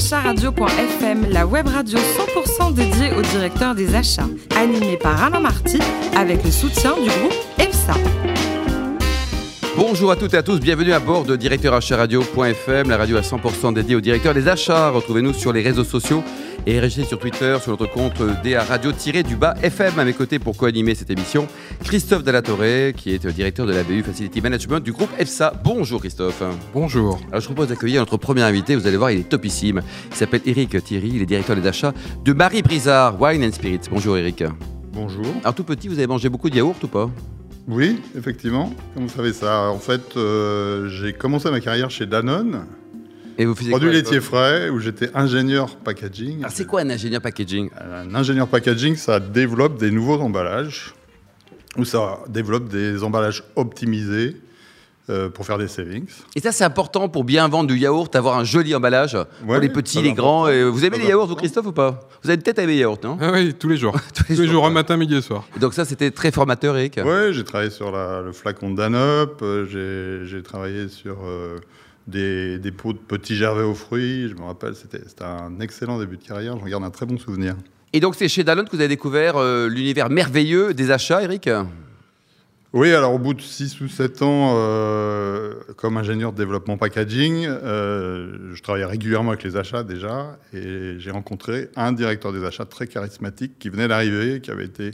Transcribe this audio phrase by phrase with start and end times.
[0.00, 5.78] acharadio.fm, la web radio 100% dédiée au directeur des achats, animée par Alain Marty
[6.16, 7.92] avec le soutien du groupe EFSA.
[9.76, 13.74] Bonjour à toutes et à tous, bienvenue à bord de directeuracharadio.fm, la radio à 100%
[13.74, 14.88] dédiée au directeur des achats.
[14.88, 16.24] Retrouvez-nous sur les réseaux sociaux
[16.66, 19.98] et restez sur Twitter sur notre compte DA Radio-du-bas FM.
[19.98, 21.46] À mes côtés pour co-animer cette émission,
[21.84, 25.54] Christophe Dallatoré, qui est directeur de la BU Facility Management du groupe EFSA.
[25.64, 26.42] Bonjour Christophe.
[26.72, 27.20] Bonjour.
[27.28, 29.82] Alors je propose d'accueillir notre premier invité, vous allez voir, il est topissime.
[30.10, 31.94] Il s'appelle Eric Thierry, il est directeur des achats
[32.24, 33.88] de Marie Brizard Wine and Spirits.
[33.90, 34.44] Bonjour Eric.
[34.92, 35.26] Bonjour.
[35.42, 37.10] Alors tout petit, vous avez mangé beaucoup de yaourt ou pas?
[37.68, 38.72] Oui, effectivement.
[38.94, 42.66] Comme vous savez ça, en fait, euh, j'ai commencé ma carrière chez Danone.
[43.38, 46.38] Et vous faisiez Produits laitiers frais, où j'étais ingénieur packaging.
[46.40, 50.94] Alors c'est quoi un ingénieur packaging Un ingénieur packaging, ça développe des nouveaux emballages,
[51.76, 54.36] ou ça développe des emballages optimisés
[55.08, 56.06] euh, pour faire des savings.
[56.36, 59.60] Et ça, c'est important pour bien vendre du yaourt, avoir un joli emballage pour Ouais,
[59.60, 60.46] les petits, les grands.
[60.46, 61.34] Et vous aimez les yaourts, vous.
[61.34, 62.08] Christophe, ou pas?
[62.22, 63.18] Vous avez peut-être aimé les yaourts, non?
[63.20, 63.92] Ah oui, tous les jours.
[64.14, 64.74] Tous les tous les jours, jours, un ouais.
[64.74, 65.44] matin, midi et soir.
[65.56, 67.00] Et Donc ça, c'était très formateur, Eric?
[67.04, 71.56] Ouais, j'ai travaillé sur la- le flacon de Danup, euh, j'ai- j'ai travaillé sur euh,
[72.10, 74.28] des, des pots de petits gervais aux fruits.
[74.28, 76.58] Je me rappelle, c'était un excellent début de carrière.
[76.58, 77.56] J'en garde un très bon souvenir.
[77.92, 81.48] Et donc, c'est chez Danone que vous avez découvert euh, l'univers merveilleux des achats, Eric?
[82.72, 87.46] Oui, alors au bout de 6 ou 7 ans, euh, comme ingénieur de développement packaging,
[87.48, 92.66] euh, je travaillais régulièrement avec les achats déjà, et j'ai rencontré un directeur des achats
[92.66, 94.92] très charismatique qui venait d'arriver, qui avait été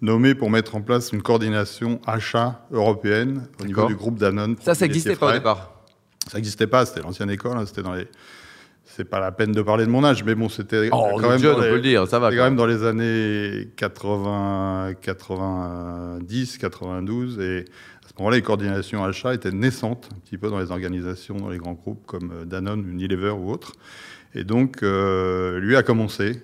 [0.00, 4.56] nommé pour mettre en place une coordination achat européenne au niveau du groupe Danone.
[4.62, 5.79] Ça, ça n'existait pas au départ.
[6.30, 8.06] Ça n'existait pas, c'était l'ancienne école, hein, c'était dans les...
[8.84, 11.38] C'est pas la peine de parler de mon âge, mais bon, c'était Oh, quand même
[11.38, 12.30] jeune, dans on les- peut le dire, ça va.
[12.30, 17.38] quand même dans les années 80, 90, 92.
[17.40, 17.64] Et
[18.04, 21.50] à ce moment-là, les coordinations achats étaient naissantes, un petit peu dans les organisations, dans
[21.50, 23.72] les grands groupes comme Danone, Unilever ou autres.
[24.34, 26.42] Et donc, euh, lui a commencé.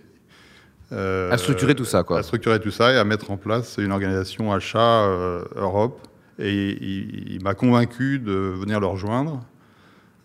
[0.93, 2.19] euh, À structurer tout ça, quoi.
[2.19, 6.01] À structurer tout ça et à mettre en place une organisation achat euh, Europe.
[6.39, 9.41] Et il, il m'a convaincu de venir le rejoindre.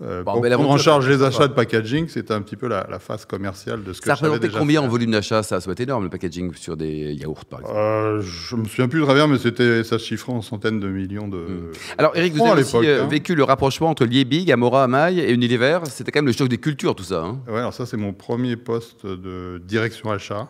[0.03, 2.97] Euh, Bon, prendre en charge les achats de packaging, c'était un petit peu la, la
[2.99, 5.43] phase commerciale de ce que Ça représentait déjà combien en volume d'achat?
[5.43, 7.77] Ça doit être énorme, le packaging sur des yaourts, par exemple.
[7.77, 10.87] Euh, je me souviens plus très bien, mais c'était ça se chiffrait en centaines de
[10.87, 11.71] millions de.
[11.97, 13.07] Alors, Eric, vous avez aussi euh, hein.
[13.07, 15.79] vécu le rapprochement entre Liebig, Amora, Amaï et Unilever.
[15.85, 17.21] C'était quand même le choc des cultures, tout ça.
[17.23, 17.39] hein.
[17.47, 20.47] Ouais, alors ça c'est mon premier poste de direction achat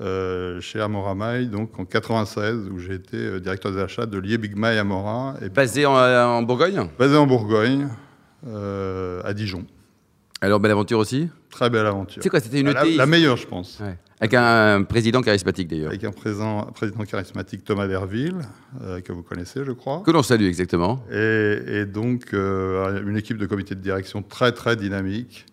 [0.00, 4.56] euh, chez Amoramai, donc en 96, où j'ai été euh, directeur des achats de Liebig
[4.56, 6.88] May Amora, et Basé en, en Bourgogne?
[6.98, 7.88] Basé en Bourgogne,
[8.46, 9.66] euh, à Dijon.
[10.40, 12.22] Alors, belle aventure aussi Très belle aventure.
[12.22, 13.80] C'est quoi C'était une la, ETI la meilleure, je pense.
[13.80, 13.96] Ouais.
[14.20, 15.88] Avec un, président charismatique, d'ailleurs.
[15.88, 18.38] Avec un président, président charismatique Thomas Derville,
[18.82, 20.02] euh, que vous connaissez, je crois.
[20.04, 21.02] Que l'on salue, exactement.
[21.10, 25.46] Et, et donc, euh, une équipe de comité de direction très, très dynamique.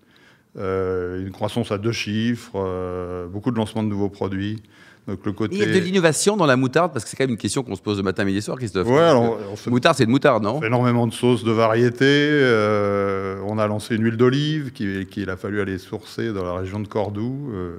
[0.57, 4.61] Euh, une croissance à deux chiffres, beaucoup de lancements de nouveaux produits.
[5.11, 5.55] Donc, le Et côté.
[5.55, 7.63] Il y a de l'innovation dans la moutarde, parce que c'est quand même une question
[7.63, 8.87] qu'on se pose le matin, midi et soir, Christophe.
[8.87, 12.05] Ouais, alors, on fait Moutarde, c'est de moutarde, non énormément de sauces de variété.
[12.05, 16.53] Euh, on a lancé une huile d'olive qui- qu'il a fallu aller sourcer dans la
[16.53, 17.51] région de Cordoue.
[17.53, 17.77] Euh,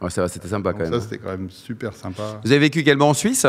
[0.00, 0.92] Ouais, ça va, C'était sympa quand même.
[0.92, 2.40] ça, c'était quand même super sympa.
[2.44, 3.46] Vous avez vécu également en Suisse?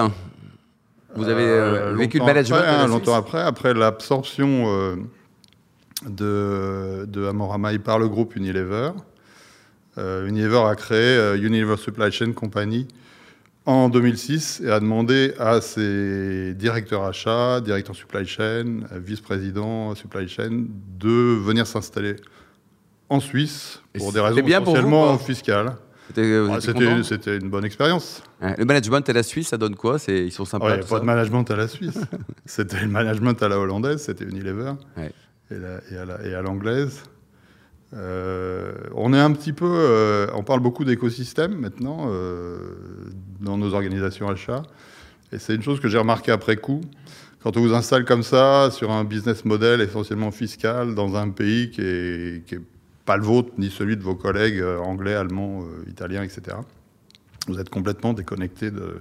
[1.16, 4.96] Vous avez euh, Euh, vécu le management après, hein, Longtemps après, après l'absorption euh,
[6.08, 8.92] de, de Amoramai par le groupe Unilever,
[9.98, 12.88] Unilever a créé Unilever Supply Chain Company
[13.70, 20.66] en 2006 et a demandé à ses directeurs achats, directeurs supply chain, vice-présidents supply chain
[20.98, 22.16] de venir s'installer
[23.10, 25.76] en Suisse pour des raisons bien pour vous, essentiellement fiscales.
[27.04, 28.24] C'était une bonne expérience.
[28.42, 28.56] Ouais.
[28.58, 29.98] Le management à la Suisse, ça donne quoi?
[30.08, 30.66] Ils sont sympas.
[30.66, 32.00] Ouais, tout pas ça de management à la Suisse.
[32.46, 34.74] c'était le management à la hollandaise, c'était Unilever.
[34.98, 35.12] Ouais.
[35.52, 37.04] Et, la- et à la- et à l'anglaise.
[37.94, 39.66] Euh, on est un petit peu.
[39.68, 42.58] euh, on parle beaucoup d'écosystème maintenant euh,
[43.40, 44.64] dans nos organisations achats.
[45.32, 46.82] Et c'est une chose que j'ai remarqué après coup.
[47.42, 51.72] Quand on vous installe comme ça sur un business model essentiellement fiscal dans un pays
[51.72, 52.62] qui est, qui est
[53.06, 56.58] pas le vôtre ni celui de vos collègues anglais, allemands, italiens, etc.
[57.48, 58.98] Vous êtes complètement déconnecté de,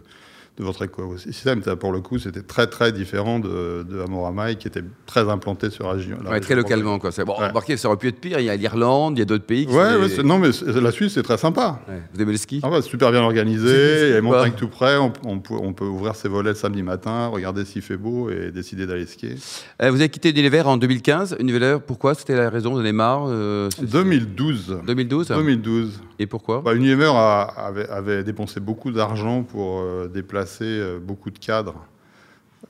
[0.58, 1.62] de votre écosystème.
[1.62, 5.70] Ça, Pour le coup, c'était très très différent de, de Amoramai, qui était très implanté
[5.70, 6.16] sur la région.
[6.18, 6.98] la Ouais, région très localement.
[6.98, 7.10] Quoi.
[7.24, 7.48] Bon, Ouais.
[7.48, 8.40] remarquez, ça aurait pu être pire.
[8.40, 10.48] Il y a l'Irlande, il y a d'autres pays qui Ouais, des- non, mais
[10.80, 11.80] la Suisse, c'est très sympa.
[12.14, 12.60] Vous aimez le ski?
[12.62, 15.72] Ah c'est super bien organisé, il y a montagnes tout près, on, on peut, on
[15.72, 19.36] peut ouvrir ses volets le samedi matin, regarder s'il fait beau et décider d'aller skier.
[19.82, 21.36] Euh, Vous avez quitté Unilever en 2015.
[21.40, 22.14] Unilever, pourquoi?
[22.14, 24.78] C'était la raison Vous en avez marre euh, c'est- 2012.
[24.86, 26.00] 2012 2012.
[26.18, 26.60] Et pourquoi?
[26.62, 31.86] Bah, Unilever a- avait, avait dépensé beaucoup d'argent pour euh, déplacer euh, beaucoup de cadres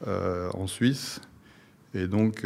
[0.06, 1.20] euh, en Suisse.
[1.94, 2.44] et donc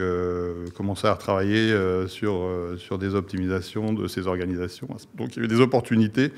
[0.77, 1.77] commencer à travailler
[2.07, 4.89] sur, sur des optimisations de ces organisations.
[5.17, 6.33] Donc il y a eu des opportunités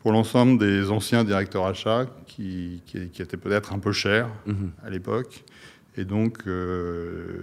[0.00, 4.72] pour l'ensemble des anciens directeurs achats qui, qui, étaient peut-être un peu chers mhm.
[4.84, 5.42] à l'époque.
[5.96, 6.44] Et donc,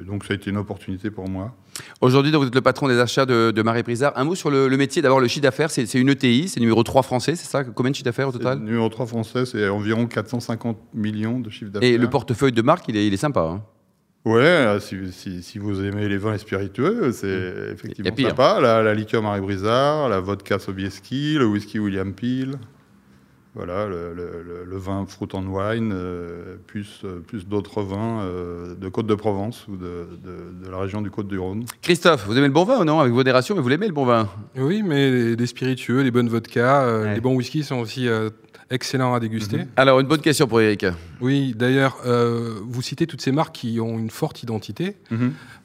[0.06, 1.56] donc ça a été une opportunité pour moi.
[2.02, 4.14] Aujourd'hui, vous êtes le patron des achats de, de Marie Brizard.
[4.16, 5.02] Un mot sur le, métier.
[5.02, 7.64] D'abord, le chiffre d'affaires, c'est une ETI, c'est numéro 3 français, c'est ça?
[7.64, 8.60] Combien de chiffre d'affaires au total?
[8.60, 11.90] Numéro 3 français, c'est environ 450 millions de chiffre d'affaires.
[11.90, 13.42] Et le portefeuille de marque, il est, il est sympa.
[13.42, 13.62] Hein
[14.24, 17.74] Ouais, euh, si, si, vous aimez les vins spiritueux, c'est mmh.
[17.74, 18.60] effectivement sympa.
[18.62, 22.60] La, la, liqueur Marie Brizard, la vodka Sobieski, le whisky William Peel.
[23.54, 29.08] Voilà, le, vin Fruit and Wine, euh, plus, euh, plus d'autres vins euh, de Côte
[29.08, 30.08] de Provence ou de,
[30.70, 31.66] la région du Côte-du-Rhône.
[31.82, 33.02] Christophe, vous aimez le bon vin ou non?
[33.02, 34.30] Avec modération, mais vous l'aimez le bon vin?
[34.56, 38.08] Oui, mais les, spiritueux, les bonnes vodkas, les bons whiskies sont aussi
[38.70, 39.58] excellents à déguster.
[39.58, 39.68] Mhm.
[39.76, 40.86] Alors, une bonne question pour Eric.
[41.20, 44.96] Oui, d'ailleurs, vous citez toutes ces marques qui ont une forte identité.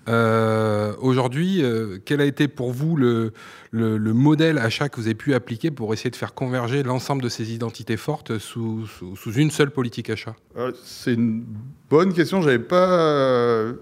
[0.06, 0.96] Mhm.
[1.00, 1.62] Aujourd'hui,
[2.04, 3.32] quel a été pour vous le,
[3.76, 7.28] le, modèle achat que vous avez pu appliquer pour essayer de faire converger l'ensemble de
[7.28, 10.34] ces identités fortes sous, sous, une seule politique achat?
[10.56, 11.44] Euh, C'est une
[11.90, 12.40] bonne question.
[12.40, 13.74] Je n'avais pas euh,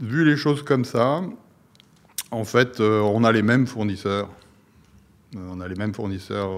[0.00, 1.22] vu les choses comme ça.
[2.30, 4.28] En fait, euh, on a les mêmes fournisseurs.
[5.36, 6.50] on a les mêmes fournisseurs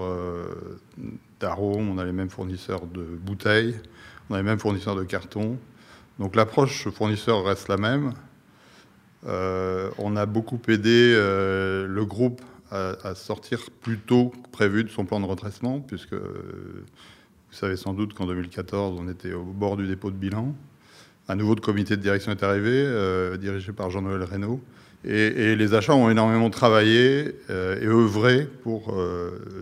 [1.39, 3.75] d'arômes, on a les mêmes fournisseurs de bouteilles,
[4.29, 5.57] on a les mêmes fournisseurs de cartons.
[6.19, 8.13] Donc l'approche fournisseur reste la même.
[9.25, 12.41] On a beaucoup aidé le groupe
[12.73, 16.85] à, sortir plus tôt que prévu de son plan de redressement, puisque euh,
[17.49, 20.55] vous savez sans doute qu'en 2014, on était au bord du dépôt de bilan.
[21.27, 24.59] Un nouveau comité de direction est arrivé, euh, dirigé par Jean-Noël Reynaud.
[25.05, 28.95] Et, les achats ont énormément travaillé euh, et œuvré pour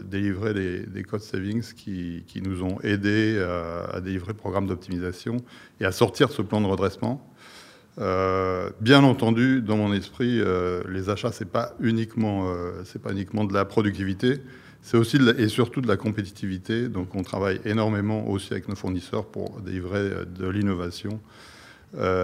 [0.05, 5.37] délivrer des, des cost savings qui, nous ont aidés à, à délivrer le programme d'optimisation
[5.79, 7.27] et à sortir de ce plan de redressement.
[7.99, 13.11] Euh, bien entendu, dans mon esprit, euh, les achats, c'est pas uniquement, euh, c'est pas
[13.11, 14.39] uniquement de la productivité,
[14.81, 16.87] c'est aussi et surtout de la compétitivité.
[16.87, 21.19] Donc, on travaille énormément aussi avec nos fournisseurs pour délivrer de l'innovation,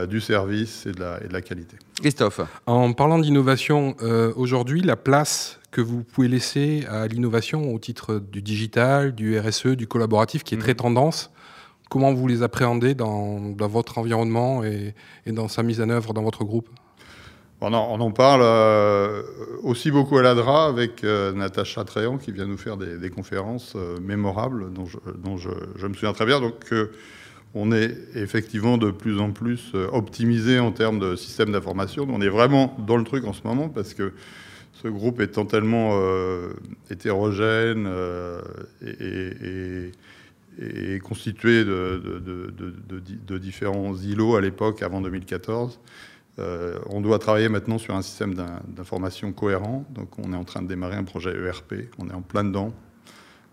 [0.09, 1.75] du service et de, la, et de, la, qualité.
[1.99, 2.39] Christophe.
[2.65, 3.95] En parlant d'innovation,
[4.37, 9.67] aujourd'hui, la place que vous pouvez laisser à l'innovation au titre du digital, du RSE,
[9.67, 10.77] du collaboratif, qui est très mmh.
[10.77, 11.31] tendance,
[11.89, 14.93] Comment vous les appréhendez dans, votre environnement et,
[15.25, 16.69] dans sa mise en œuvre dans votre groupe?
[17.59, 19.23] On en, parle euh,
[19.63, 23.97] aussi beaucoup à l'ADRA avec euh, Natacha Tréant qui vient nous faire des, conférences euh,
[23.99, 26.39] mémorables dont, je, me souviens très bien.
[26.39, 26.71] Donc
[27.55, 32.05] on est effectivement de plus en plus optimisé en termes de système d'information.
[32.11, 34.13] On est vraiment dans le truc en ce moment parce que
[34.73, 35.99] ce groupe étant tellement
[36.91, 37.89] hétérogène
[38.83, 39.91] et
[40.59, 45.79] est constitué de, différents îlots à l'époque, avant 2014.
[46.39, 48.35] Euh, on doit travailler maintenant sur un système
[48.67, 49.85] d'information cohérent.
[49.89, 51.89] Donc, on est en train de démarrer un projet ERP.
[51.97, 52.73] On est en plein dedans.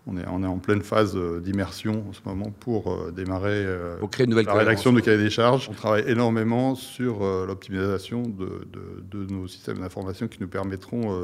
[0.07, 3.65] On est, on est en pleine phase euh, d'immersion en ce moment pour euh, démarrer
[3.99, 5.67] pour créer une nouvelle la rédaction de cahier des charges.
[5.67, 11.19] On travaille énormément sur l'optimisation de, nos systèmes d'information qui nous permettront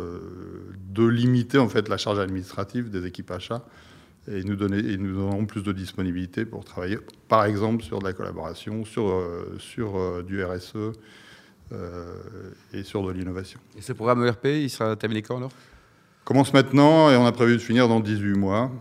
[0.89, 3.63] de limiter en fait la charge administrative des équipes achats
[4.27, 6.97] et nous, donner, et nous donnerons plus de disponibilité pour travailler,
[7.27, 10.75] par exemple, sur de la collaboration, sur, euh, sur euh, du RSE
[11.71, 12.13] euh,
[12.73, 13.59] et sur de l'innovation.
[13.77, 15.51] Et ce programme ERP, il sera terminé quand alors?
[16.23, 18.71] Commence maintenant et on a prévu de finir dans 18 mois.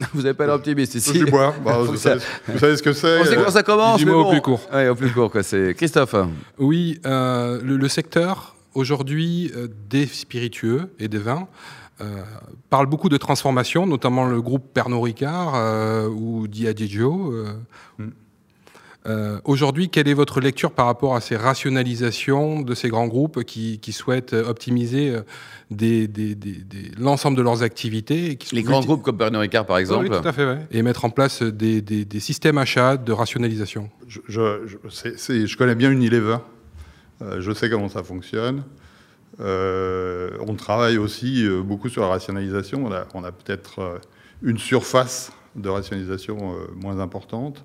[0.12, 1.20] Vous n'avez pas l'air optimiste ici.
[1.20, 2.20] Je bah, vous, savez,
[2.76, 3.20] ce que c'est.
[3.20, 4.04] On sait comment ça commence.
[4.04, 4.26] mais bon.
[4.26, 4.60] au plus court.
[4.72, 5.42] Ouais, au plus court, quoi.
[5.42, 6.16] C'est Christophe.
[6.58, 9.52] Oui, le, secteur aujourd'hui
[9.88, 11.46] des spiritueux et des vins
[12.02, 12.22] euh,
[12.70, 17.32] parle beaucoup de transformation, notamment le groupe Pernod Ricard euh, ou Diageo.
[17.32, 17.54] Euh.
[17.98, 18.10] Mm.
[19.44, 23.80] Aujourd'hui, quelle est votre lecture par rapport à ces rationalisations de ces grands groupes qui,
[23.90, 25.16] souhaitent optimiser
[25.72, 26.08] des,
[27.00, 30.32] l'ensemble de leurs activités Les grands groupes comme Pernod Ricard, par exemple Oui, tout à
[30.32, 33.90] fait, Et mettre en place des, systèmes achats de rationalisation.
[34.06, 36.36] Je, je, je connais bien Unilever.
[37.40, 38.62] je sais comment ça fonctionne.
[39.40, 42.88] Euh, on travaille aussi euh, beaucoup sur la rationalisation.
[43.14, 43.98] On a, peut-être euh,
[44.42, 47.62] une surface de rationalisation moins importante.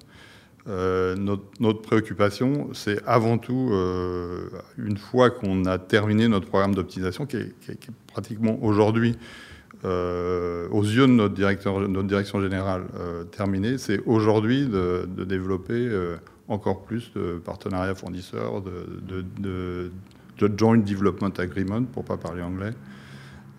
[0.68, 3.72] notre, préoccupation, c'est avant tout,
[4.78, 9.18] une fois qu'on a terminé notre programme d'optimisation, qui, est pratiquement aujourd'hui,
[9.86, 12.84] aux yeux de notre, direction générale,
[13.32, 15.90] terminé, c'est aujourd'hui de, développer
[16.50, 19.92] encore plus de partenariats fournisseurs, de
[20.39, 22.72] Joint Development Agreement, pour pas parler anglais.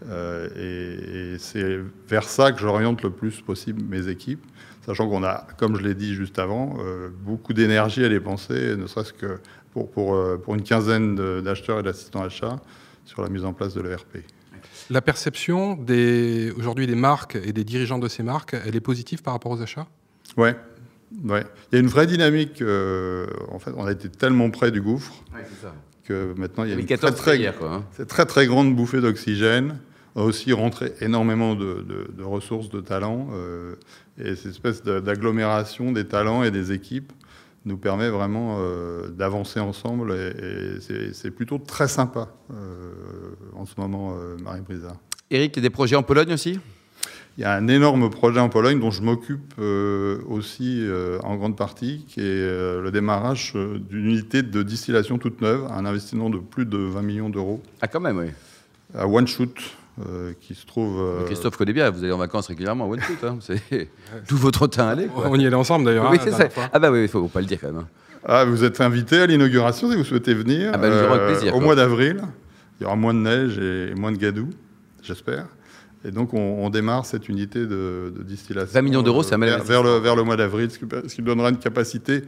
[0.08, 4.44] Euh, et, c'est vers ça que j'oriente le plus possible mes équipes,
[4.86, 8.86] sachant qu'on a, comme je l'ai dit juste avant, euh, beaucoup d'énergie à dépenser, ne
[8.86, 9.38] serait-ce que
[9.72, 12.60] pour, pour, euh, pour une quinzaine d'acheteurs et d'assistants achats
[13.04, 14.18] sur la mise en place de l'ERP.
[14.90, 19.22] La perception des, aujourd'hui des marques et des dirigeants de ces marques, elle est positive
[19.22, 19.86] par rapport aux achats?
[20.36, 20.56] Ouais,
[21.24, 21.44] ouais.
[21.70, 22.62] Il y a une vraie dynamique.
[22.62, 25.12] euh, en fait, on a été tellement près du gouffre
[26.08, 27.72] que maintenant il y a une très 2014 très, hier, quoi.
[27.74, 27.84] hein.
[27.92, 29.78] c'est très très grande bouffée d'oxygène.
[30.16, 33.28] A aussi rentré énormément de, de- de ressources, de talents.
[33.32, 33.74] euh,
[34.18, 37.12] et cette espèce d'agglomération des talents et des équipes
[37.64, 40.12] nous permet vraiment euh, d'avancer ensemble.
[40.12, 42.94] Et, et c'est- plutôt très sympa euh,
[43.54, 44.96] en ce moment, Marie Brizard.
[45.30, 46.58] Eric, il y a des projets en Pologne aussi?
[47.38, 51.36] Il y a un énorme projet en Pologne dont je m'occupe euh, aussi euh, en
[51.36, 55.86] grande partie, qui est euh, le démarrage euh, d'une unité de distillation toute neuve, un
[55.86, 58.26] investissement de plus de 20 millions d'euros Ah, quand même, oui.
[58.92, 59.54] à One Shoot,
[60.04, 60.98] euh, qui se trouve.
[61.00, 63.22] euh, Christophe connaît bien, vous allez en vacances régulièrement à One Shoot.
[63.22, 63.38] Hein.
[63.40, 63.88] C'est
[64.26, 65.06] tout votre temps à aller.
[65.06, 65.28] quoi.
[65.30, 66.10] On y allait ensemble d'ailleurs.
[66.10, 66.48] Oui, hein, ça.
[66.72, 67.82] Ah, bah oui, il faut pas le dire quand même.
[67.82, 67.88] hein.
[68.26, 70.72] Ah, vous êtes invité à l'inauguration si vous souhaitez venir.
[70.74, 71.66] Ah bah, nous avec plaisir, Au quoi.
[71.66, 72.16] mois d'avril,
[72.80, 74.48] il y aura moins de neige et moins de gadou,
[75.04, 75.46] j'espère.
[76.04, 78.72] Et donc, on, on démarre cette unité de, de distillation.
[78.72, 80.84] 20 millions d'euros, c'est un bel vers, vers le, vers le mois d'avril, ce qui,
[81.08, 82.22] ce qui donnera une capacité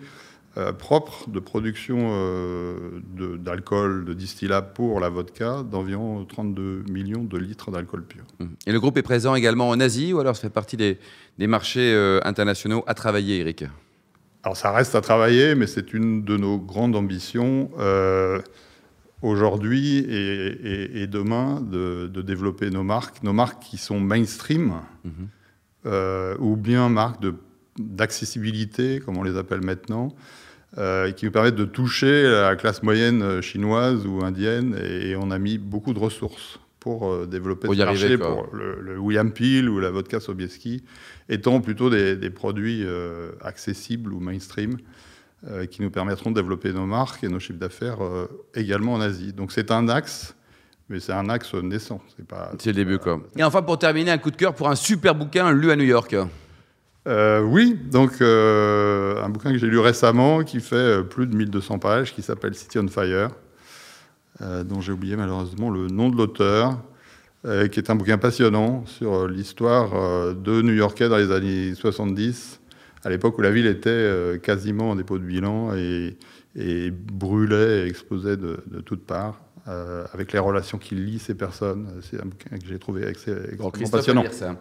[0.57, 2.75] euh, propre de production euh,
[3.17, 8.25] de- d'alcool, de, distillat pour la vodka d'environ 32 millions de litres d'alcool pur.
[8.41, 8.51] Hum.
[8.67, 10.99] Et le groupe est présent également en Asie ou alors ça fait partie des,
[11.39, 13.65] des marchés euh, internationaux à travailler, Eric?
[14.43, 18.41] Alors ça reste à travailler, mais c'est une de nos grandes ambitions euh,
[19.23, 24.75] aujourd'hui et, et- et demain de, de développer nos marques, nos marques qui sont mainstream
[25.05, 25.13] Mhm.
[25.87, 27.25] euh, ou bien marques
[27.79, 30.15] d'accessibilité, comme on les appelle maintenant,
[30.79, 34.77] euh, qui nous permettent de toucher la classe moyenne chinoise ou indienne.
[34.85, 38.55] Et, on a mis beaucoup de ressources pour euh, développer Pour ce arriver, marché, pour
[38.55, 40.83] le, le William Peel ou la vodka Sobieski,
[41.29, 42.85] étant plutôt des, des produits
[43.43, 44.77] accessibles ou mainstream
[45.71, 49.33] qui nous permettront de développer nos marques et nos chiffres d'affaires euh, également en Asie.
[49.33, 50.35] Donc c'est un axe,
[50.89, 52.01] mais c'est un axe naissant.
[52.17, 52.53] C'est pas.
[52.59, 53.21] C'est le début, quoi.
[53.37, 55.85] Et enfin, pour terminer, un coup de cœur pour un super bouquin lu à New
[55.85, 56.15] York.
[57.09, 61.35] Euh, oui, donc euh, un bouquin que j'ai lu récemment qui fait euh, plus de
[61.35, 63.31] 1200 pages, qui s'appelle City on Fire,
[64.43, 66.79] euh, dont j'ai oublié malheureusement le nom de l'auteur,
[67.47, 71.75] euh, qui est un bouquin passionnant sur euh, l'histoire euh, de New-Yorkais dans les années
[71.75, 72.60] 70,
[73.05, 76.17] à l'époque où la ville était euh, quasiment en dépôt de bilan et,
[76.57, 81.35] et brûlait et explosait de, de toutes parts, euh, avec les relations qui lient ces
[81.35, 81.89] personnes.
[82.03, 84.25] C'est un bouquin que j'ai trouvé extrêmement passionnant.
[84.31, 84.57] ça.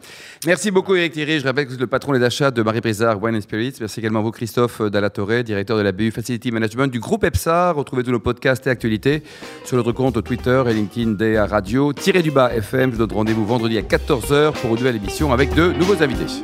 [0.46, 1.40] Merci beaucoup Eric Thierry.
[1.40, 3.76] Je rappelle que vous êtes le patron des achats de Marie Brizard Wine and Spirits.
[3.80, 7.72] Merci également à vous Christophe Dallatorre, directeur de la BU Facility Management du groupe EPSA.
[7.72, 9.24] Retrouvez tous nos podcasts et actualités
[9.66, 11.92] sur notre compte Twitter et LinkedIn DA Radio.
[11.92, 12.92] Tiré du bas FM.
[12.92, 16.44] Je vous donne rendez-vous vendredi à 14h pour une nouvelle émission avec de nouveaux invités.